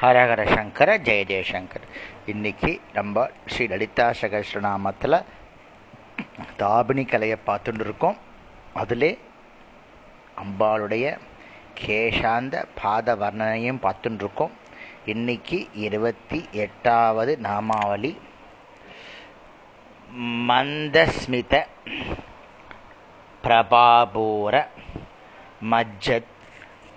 ஹரஹர 0.00 0.54
சங்கர 0.54 0.98
ஜெய 0.98 1.24
ஜெயசங்கர் 1.24 1.84
இன்னைக்கு 2.26 2.80
நம்ம 2.92 3.28
ஸ்ரீ 3.46 3.66
லலிதா 3.66 4.10
சகஸ்ரநாமத்தில் 4.20 5.24
தாபினி 6.58 7.08
கலையை 7.08 7.36
பார்த்துட்டு 7.46 7.80
இருக்கோம். 7.80 8.16
அதிலே 8.74 9.18
அம்பாளுடைய 10.42 11.18
கேசாந்த 11.80 12.64
பாத 12.82 13.16
வர்ணனையும் 13.16 13.78
பார்த்துட்டு 13.82 14.14
இருக்கோம். 14.14 14.50
இன்னைக்கு 15.04 15.68
இருபத்தி 15.74 16.48
எட்டாவது 16.52 17.38
நாமாவளி. 17.42 18.18
மந்தஸ்மித 20.48 21.66
பிரபாபூர 23.44 24.66
மஜ்ஜத் 25.70 26.30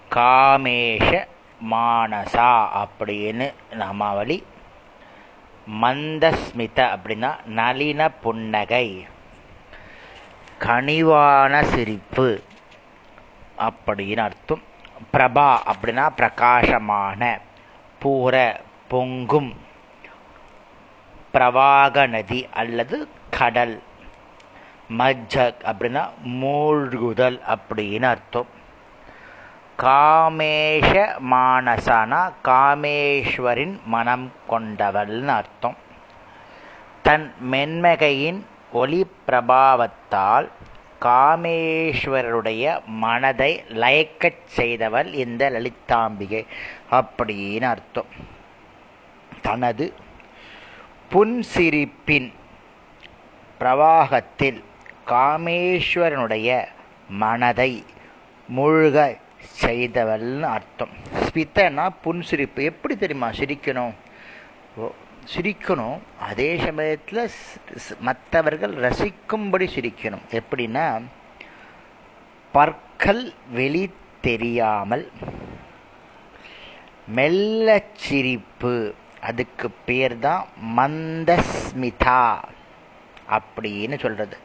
காமேஷ 0.10 1.28
மானசா 1.64 2.68
அப்படின்னு 2.86 3.54
நாமாவளி. 3.72 4.44
மந்தஸ்மித 5.82 6.76
அப்படின்னா 6.76 7.36
நளின 7.46 8.10
புன்னகை. 8.22 9.08
கனிவான 10.60 11.64
சிரிப்பு 11.64 12.44
அப்படின்னு 13.58 14.20
அர்த்தம். 14.20 14.62
பிரபா 15.14 15.58
அப்படின்னா 15.66 16.10
பிரகாசமான 16.16 17.40
பூர 18.04 18.60
பொங்கும். 18.88 19.62
பிரவாக 21.34 22.08
நதி 22.08 22.48
அல்லது 22.54 23.08
கடல். 23.30 23.84
மஜ்ஜக் 24.90 25.60
அப்படின்னா 25.64 26.10
மூழ்குதல் 26.26 27.40
அப்படின்னு 27.48 28.04
அர்த்தம். 28.04 28.56
காமேஷ 29.78 30.92
மானசனா 31.32 32.34
காமேஸ்வரின் 32.44 33.80
மனம் 33.86 34.32
கொண்டவள்னு 34.50 35.28
அர்த்தம். 35.28 35.76
தன் 37.04 37.34
மென்மகையின் 37.52 38.42
ஒளி 38.72 39.08
பிரபாவத்தால் 39.28 40.50
காமேஸ்வரருடைய 41.02 42.86
மனதை 42.86 43.64
லயக்கச் 43.68 44.46
செய்தவள் 44.56 45.14
இந்த 45.14 45.50
லலிதாம்பிகை 45.50 46.46
அப்படின்னு 46.92 47.64
அர்த்தம். 47.64 48.12
தனது 49.42 49.94
புன்சிரிப்பின் 51.10 52.34
பிரவாகத்தில் 53.60 54.64
காமேஸ்வரனுடைய 55.08 56.66
மனதை 57.10 57.86
மூழ்க 58.56 59.18
செய்தவள்னு 59.62 60.42
அர்த்தம். 60.42 60.90
ஸ்மித்தனா 61.14 61.90
புன்சிரிப்பு. 62.04 62.64
எப்படி 62.64 62.98
தெரியுமா 62.98 63.30
சிரிக்கணும்? 63.30 63.94
சிரிக்கணும். 65.36 66.00
அதே 66.20 66.58
சமயத்தில் 66.58 67.30
மற்றவர்கள் 68.00 68.74
ரசிக்கும்படி 68.76 69.68
சிரிக்கணும். 69.78 70.26
எப்படின்னா 70.32 71.06
பற்கள் 72.52 73.34
வெளி 73.52 73.94
தெரியாமல் 74.22 75.12
மெல்ல 77.08 77.84
சிரிப்பு. 77.94 78.96
அதுக்கு 79.22 79.72
பேர் 79.86 80.20
தான் 80.20 80.46
மந்தஸ்மிதா 80.78 82.44
அப்படின்னு 83.30 84.00
சொல்றது. 84.00 84.38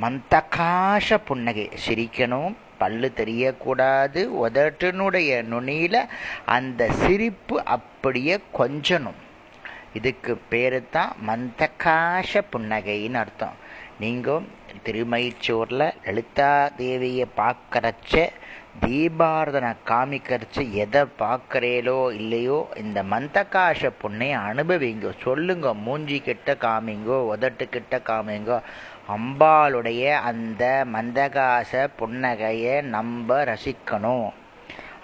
மந்தகாஷ 0.00 1.18
புன்னகை. 1.24 1.70
சிரிக்கணும் 1.88 2.54
பல்லு 2.82 3.10
தெரியக்கூடாது. 3.20 4.22
உதட்டினுடைய 4.46 5.30
நுனியில 5.52 5.96
அந்த 6.56 6.88
சிரிப்பு 7.02 7.56
அப்படியே 7.76 8.36
கொஞ்சணும். 8.58 9.20
இதுக்கு 9.98 10.32
பேரு 10.50 10.80
தான் 10.96 11.12
மந்தகாச 11.28 12.42
புன்னகைன்னு 12.52 13.20
அர்த்தம். 13.22 13.56
நீங்கள் 14.02 14.48
திருமைச்சூர்ல 14.86 15.82
லலிதா 16.06 16.50
தேவியை 16.80 17.26
பார்க்கறச்ச 17.38 18.14
தீபாரதனை 18.82 19.70
காமிக்கிறச்சு 19.90 20.62
எதை 20.82 21.02
பார்க்குறேலோ 21.20 21.96
இல்லையோ 22.18 22.58
இந்த 22.82 22.98
மந்தகாச 23.12 23.90
புண்ணையை 24.02 24.38
அனுபவிங்க 24.48 25.12
சொல்லுங்க 25.22 25.72
மூஞ்சிக்கிட்ட 25.86 26.56
காமிங்கோ 26.64 27.18
உதட்டு 27.32 27.66
கிட்ட 27.76 28.00
காமிங்கோ 28.10 28.58
அம்பாளுடைய 29.08 30.04
அந்த 30.30 30.84
மந்தகாச 30.92 31.88
புன்னகையை 31.98 32.82
நம்ம 32.94 33.36
ரசிக்கணும். 33.44 34.28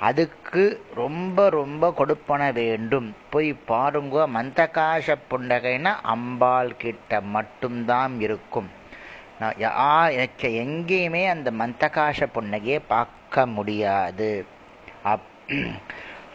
அதுக்கு 0.00 0.62
ரொம்ப 0.94 1.48
ரொம்ப 1.50 1.94
கொடுப்பன 1.98 2.52
வேண்டும். 2.52 3.08
போய் 3.30 3.52
பாருங்க 3.54 4.28
மந்தகாச 4.28 5.14
புன்னகைன்னா 5.30 5.92
அம்பாள் 6.02 6.76
கிட்ட 6.76 7.20
மட்டும்தான் 7.20 8.20
இருக்கும். 8.20 8.70
எனக்கு 10.08 10.48
எங்கேயுமே 10.64 11.22
அந்த 11.28 11.50
மந்தகாச 11.50 12.26
புன்னகையை 12.34 12.80
பார்க்க 12.88 13.46
முடியாது. 13.46 14.46
அப் 15.02 15.28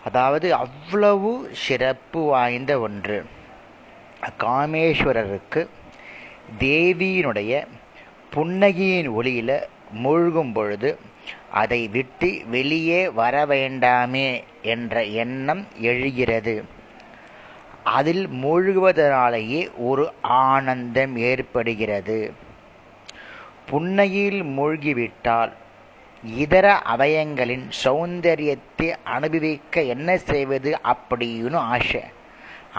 அதாவது 0.06 0.54
அவ்வளவு 0.54 1.32
சிறப்பு 1.54 2.20
வாய்ந்த 2.26 2.80
ஒன்று. 2.80 3.26
காமேஸ்வரருக்கு 4.40 5.62
தேவியினுடைய 6.60 7.68
புன்னகையின் 8.36 9.10
ஒளியில 9.10 9.64
மூழ்கும் 9.92 10.54
பொழுது 10.54 11.00
அதை 11.52 11.88
விட்டு 11.88 12.42
வெளியே 12.50 13.10
வர 13.10 13.46
வேண்டாமே 13.46 14.44
என்ற 14.62 15.04
எண்ணம் 15.04 15.68
எழுகிறது. 15.78 16.64
அதில் 17.84 18.28
மூழ்குவதனாலேயே 18.28 19.70
ஒரு 19.78 20.14
ஆனந்தம் 20.22 21.18
ஏற்படுகிறது. 21.18 22.34
புன்னகையில் 23.72 24.44
மூழ்கிவிட்டால் 24.44 25.52
இதர 26.24 26.82
அவயங்களின் 26.98 27.72
சௌந்தரியத்தை 27.84 28.96
அனுபவிக்க 29.04 29.82
என்ன 29.84 30.18
செய்வது 30.18 30.80
அப்படின்னு 30.84 31.56
ஆசை. 31.56 32.04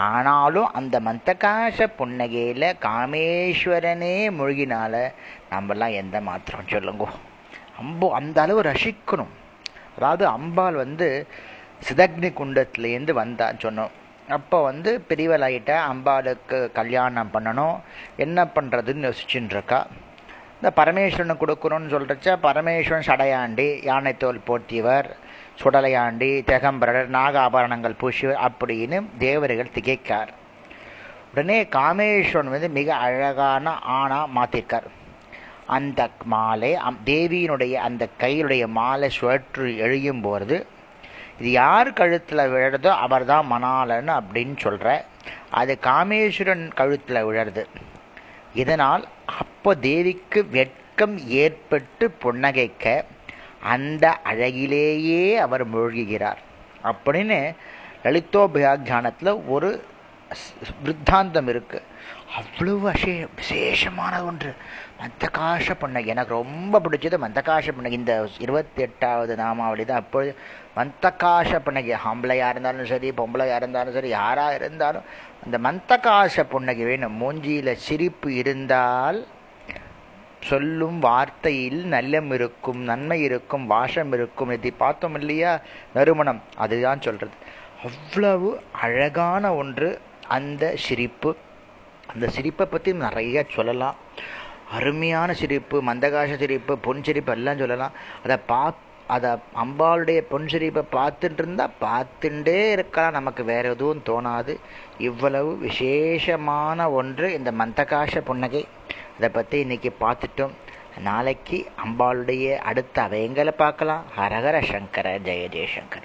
ஆனாலும் 0.07 0.69
அந்த 0.79 0.95
மந்தகாச 1.07 1.87
புன்னகையில் 1.99 2.67
காமேஸ்வரனே 2.87 4.15
மூழ்கினால 4.39 4.93
நம்மலாம் 5.53 5.97
எந்த 6.01 6.17
மாத்திரம் 6.27 6.71
சொல்லுங்கோ. 6.73 7.07
அம்போ 7.81 8.07
அந்த 8.19 8.37
அளவு 8.43 8.61
ரசிக்கணும். 8.71 9.33
அதாவது 9.97 10.25
அம்பாள் 10.35 10.77
வந்து 10.83 11.07
சிதக்னி 11.87 12.29
குண்டத்துலேருந்து 12.39 13.13
வந்தான்னு 13.21 13.63
சொன்னோம் 13.65 13.95
அப்போ 14.37 14.57
வந்து 14.69 14.91
பிரிவலாயிட்ட 15.09 15.71
அம்பாளுக்கு 15.91 16.57
கல்யாணம் 16.79 17.33
பண்ணணும். 17.33 17.77
என்ன 18.25 18.39
பண்ணுறதுன்னு 18.55 19.07
யோசிச்சுட்டு 19.07 19.55
இருக்கா 19.57 19.79
இந்த 20.59 20.69
பரமேஸ்வரனை 20.79 21.35
கொடுக்கணும்னு 21.41 21.93
சொல்கிறச்ச 21.95 22.29
பரமேஸ்வரன் 22.45 23.07
சடையாண்டி 23.09 23.67
யானைத்தோல் 23.89 24.45
போட்டியவர் 24.47 25.09
சுடலையாண்டி 25.61 26.29
திகம்பரர் 26.49 27.09
நாகாபரணங்கள் 27.15 27.99
பூசியவர் 28.01 28.43
அப்படின்னு 28.47 28.97
தேவர்கள் 29.17 29.73
திகைக்கார். 29.77 30.31
உடனே 31.31 31.57
காமேஸ்வரன் 31.77 32.53
வந்து 32.53 32.69
மிக 32.77 32.89
அழகான 33.05 33.73
ஆணா 33.97 34.19
மாத்திருக்கார். 34.35 34.87
அந்த 35.77 36.01
மாலை 36.33 36.71
தேவியினுடைய 37.05 37.73
அந்த 37.87 38.03
கையினுடைய 38.21 38.63
மாலை 38.77 39.09
சுழற்று 39.17 39.65
எழுயும் 39.85 40.21
போது 40.21 40.55
இது 41.39 41.49
யார் 41.51 41.91
கழுத்தில் 41.93 42.49
விழுறதோ 42.53 42.91
அவர் 43.03 43.25
தான் 43.25 43.45
மணாலன் 43.51 44.09
அப்படின்னு 44.15 44.55
சொல்கிற 44.57 44.87
அது 45.59 45.73
காமேஸ்வரன் 45.81 46.65
கழுத்தில் 46.79 47.25
விழருது 47.27 47.63
இதனால் 48.53 49.03
அப்போ 49.41 49.71
தேவிக்கு 49.85 50.39
வெட்கம் 50.57 51.15
ஏற்பட்டு 51.43 52.05
புன்னகைக்க 52.23 52.85
அந்த 53.63 54.17
அழகிலேயே 54.25 55.35
அவர் 55.35 55.75
மூழ்குகிறார். 55.75 56.37
அப்படின்னு 56.83 57.55
லலிதோபியாக்கியானத்தில் 58.03 59.41
ஒரு 59.47 59.83
விருத்தாந்தம் 60.83 61.47
இருக்கு. 61.47 61.81
அவ்வளவு 62.35 62.91
அசே 62.91 63.27
விசேஷமான 63.35 64.23
ஒன்று. 64.23 64.55
மந்தகாச 64.99 65.73
புன்னகை. 65.73 66.07
எனக்கு 66.07 66.33
ரொம்ப 66.33 66.79
பிடிச்சது 66.79 67.17
மந்தகாச 67.17 67.65
புன்னகை. 67.71 67.91
இந்த 67.91 68.27
இருபத்தி 68.39 68.81
எட்டாவது 68.81 69.35
நாமாவளி 69.35 69.85
தான் 69.85 69.97
அப்பொழுது 69.97 70.35
மந்தகாச 70.75 71.59
புன்னகை. 71.59 71.95
ஆம்பளையாக 72.05 72.49
இருந்தாலும் 72.49 72.85
சரி 72.85 73.11
பொம்பளையாக 73.11 73.55
இருந்தாலும் 73.55 73.93
சரி 73.93 74.07
யாராக 74.07 74.55
இருந்தாலும் 74.55 75.01
அந்த 75.45 75.57
மந்தகாச 75.57 76.43
புன்னகை 76.43 76.83
வேணும். 76.83 77.21
மூஞ்சியில் 77.21 77.73
சிரிப்பு 77.73 78.33
இருந்தால் 78.33 79.25
சொல்லும் 80.39 81.01
வார்த்தையில் 81.01 81.81
நல்லம் 81.85 82.33
இருக்கும் 82.33 82.79
நன்மை 82.79 83.21
இருக்கும் 83.21 83.67
வாசம் 83.67 84.11
இருக்கும் 84.11 84.49
இதை 84.49 84.71
பார்த்தோம் 84.71 85.15
இல்லையா? 85.15 85.59
நறுமணம். 85.93 86.41
அதுதான் 86.55 87.01
சொல்றது. 87.01 87.31
அவ்வளவு 87.83 88.61
அழகான 88.71 89.55
ஒன்று 89.55 90.01
அந்த 90.27 90.73
சிரிப்பு. 90.75 91.35
அந்த 92.13 92.27
சிரிப்பை 92.27 92.65
பற்றி 92.65 92.93
நிறைய 92.93 93.45
சொல்லலாம். 93.49 93.95
அருமையான 94.71 95.33
சிரிப்பு 95.33 95.83
மந்தகாச 95.83 96.37
சிரிப்பு 96.37 96.77
பொன் 96.77 97.03
சிரிப்பு 97.03 97.31
எல்லாம் 97.31 97.57
சொல்லலாம். 97.57 97.91
அதை 98.23 98.37
பார்த்து 98.45 98.87
அதை 99.07 99.31
அம்பாளுடைய 99.31 100.21
பொன்சிரிப்பை 100.31 100.83
பார்த்துட்டு 100.91 101.37
இருந்தால் 101.37 101.69
பார்த்துட்டே 101.81 102.71
இருக்கலாம். 102.71 103.11
நமக்கு 103.11 103.43
வேற 103.43 103.69
எதுவும் 103.69 104.01
தோணாது. 104.05 104.57
இவ்வளவு 104.97 105.57
விசேஷமான 105.57 106.91
ஒன்று 106.91 107.33
இந்த 107.33 107.51
மந்தகாச 107.51 108.19
புன்னகை. 108.19 108.67
அதை 109.19 109.29
பற்றி 109.29 109.63
இன்றைக்கி 109.63 109.89
பார்த்துட்டோம். 109.99 110.51
நாளைக்கு 111.03 111.57
அம்பாளுடைய 111.85 112.57
அடுத்த 112.57 113.01
அவயங்களை 113.01 113.51
பார்க்கலாம். 113.51 114.03
ஹரஹர 114.17 114.57
சங்கர 114.71 115.19
ஜெய 115.25 115.43
ஜெயசங்கர். 115.55 115.97